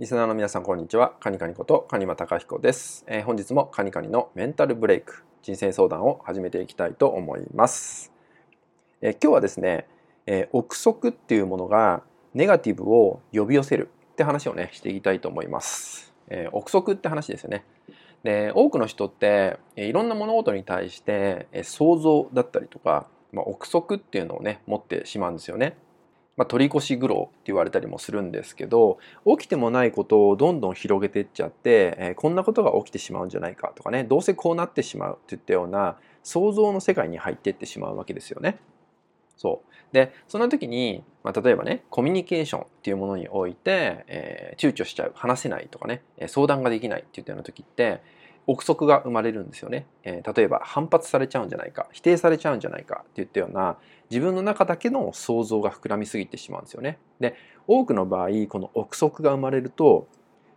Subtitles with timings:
[0.00, 1.14] リスナーの皆さんこんにちは。
[1.18, 8.12] カニカニことカニマタカヒコです、えー、本日もカニカニのメンタルブレイク人生相談を始めていきたいと思います。
[9.00, 9.88] えー、今日はですね、
[10.26, 16.14] えー、憶測っていうものがネガティブを呼び寄せるって話をねしていきたいと思います。
[16.28, 17.64] えー、憶測って話ですよね。
[18.22, 25.76] で多くの人って、えいろんな物事に対して、え想像だったりとか、まあ、憶測っていうのをね持ってしまうんですよね。
[26.38, 38.60] まあ、取り越し苦労って言われたりもするんですけど起きてもないことをどんどん広げていっちゃって、えー、こんなことが起きてしまうんじゃないかとかねどうせこうなってしまうっていったような想像の世界に入っていってしまうわけですよね。
[39.36, 48.00] そうでその時に、まあ、例えばねコミュニケーションっていうものにおいて、えー、躊躇しちゃう話せないとかね相談ができないっていったような時って
[48.48, 53.76] 憶測が生まれるんですよね、えー、例えば反発されちゃうんじゃないか否定されちゃうんじゃないかっていったような
[54.10, 56.98] 自分の中だけの想像が膨らみすぎてしまうんですよね。
[57.20, 60.08] で多くの場合この憶測が生まれると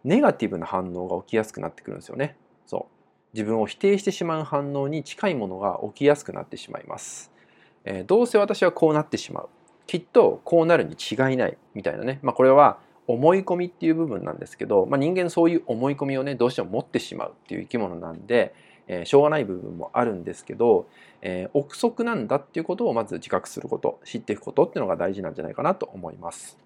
[0.05, 2.37] ネガティブな反応が起きやすくなってくるんですよね。
[2.65, 3.01] そう。
[3.33, 7.31] 自分を否定してしまう反応に近いものが起きやすくなってしまいます、
[7.85, 9.49] えー、どうせ私はこうなってしまう。
[9.85, 11.57] きっとこうなるに違いない。
[11.73, 12.79] みたいなね、まあ、これは
[13.13, 18.53] 思い込みっていう部分なんですけど、まあ、人間そういう思い込みをねどうしても持ってしまうっていう生き物なんで、
[18.87, 20.87] えー、しょうがない部分もあるんですけど、
[21.21, 26.57] えー、憶測なんだっていうことをまず自覚すること知っていくことっていうのが大事なんじゃないかなと思います。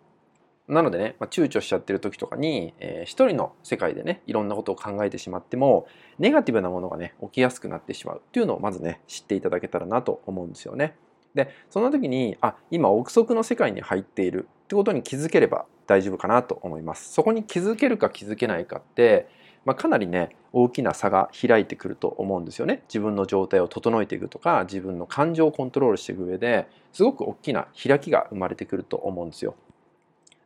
[0.67, 10.95] なのでね、まあ、躊躇しちゃってる時とかに、えー、一人の世界でねいろんなことを考えてしまってもネガティブなものがね起きやすくなってしまうっていうのをまずね知っていただけたらなと思うんですよね。
[11.35, 17.13] でその時にあ今憶測の世界に入っているってことに気づければ大丈夫かなと思います。
[17.13, 19.27] そこに気づけるか気づけないかって、
[19.65, 22.83] まあ、かなりね大きな差が開いてくると思うんですよね。
[22.87, 29.55] 自分の状態を整えていくとか自分の感情をコントロールしていく上ですごく大きな開きが生まれてくると思うんですよ。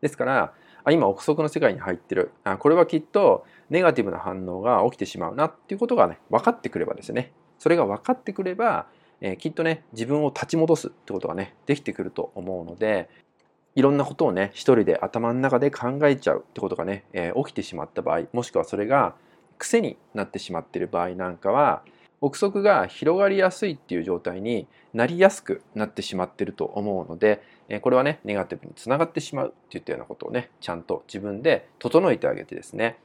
[0.02, 8.88] ですからあ今憶測の世界に入ってるあこれはきっとネガティブな反応が起きてしまうなっていうことがね分かってくればですねそれが分かってくれば、
[9.22, 13.10] えー、きっとね自分を立ち戻すってことがねできてくると思うので
[13.76, 19.16] いろんなことをね一人で頭の中で考えちゃうってことがね、えー、起きてしまった場合もしくはそれが
[19.58, 21.84] 癖になってしまってる場合なんかは
[22.22, 27.42] 憶測が広がりやすいっていう状態になりやすくなってしまってると思うので
[27.82, 32.98] これはねネガティブにつながってしまうっていったようなことをねちゃんと自分で整えてあげてですね。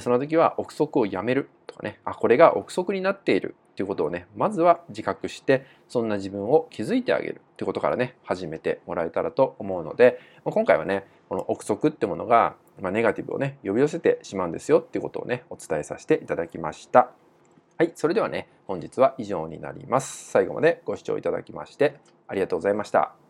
[0.00, 1.48] その時は憶測をやめる。
[1.78, 17.10] かねあこれが憶測になっているっていうことをねまずは自覚してそんな自分を気づいてあげるってことからね始めてもらえたらと思うので今回はねこの憶測ってものが、まあネガティブをね呼び寄せてしまうんですよっていうことをねお伝えさせていただきました。
[17.76, 20.30] はい、それではね、本日は以上になります。
[20.30, 23.27] 最後までご視聴いただきましてありがとうございました。